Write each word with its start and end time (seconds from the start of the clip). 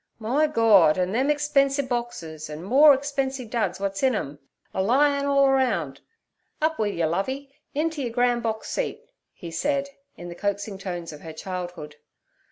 'My 0.17 0.47
Gord! 0.47 0.97
an' 0.97 1.11
them 1.11 1.27
expensie 1.27 1.87
boxes, 1.87 2.49
an' 2.49 2.63
more'n 2.63 2.97
expensie 2.97 3.47
duds 3.47 3.79
wuts 3.79 4.01
in 4.01 4.15
'em, 4.15 4.39
a 4.73 4.81
lyin' 4.81 5.27
orl 5.27 5.45
aroun'. 5.49 5.97
Up 6.59 6.79
wi' 6.79 6.87
yer, 6.87 7.05
Lovey, 7.05 7.53
inter 7.75 8.01
yer 8.01 8.09
gran' 8.09 8.39
box 8.41 8.71
seat' 8.71 9.05
he 9.31 9.51
said 9.51 9.89
in 10.17 10.27
the 10.27 10.33
coaxing 10.33 10.79
tones 10.79 11.13
of 11.13 11.21
her 11.21 11.33
childhood. 11.33 11.97